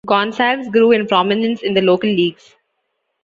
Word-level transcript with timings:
Gonsalves 0.07 0.71
grew 0.71 0.91
in 0.93 1.05
prominence 1.05 1.61
in 1.61 1.75
the 1.75 1.81
local 1.83 2.09
leagues. 2.09 2.55